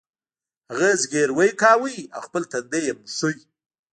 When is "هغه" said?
0.69-0.89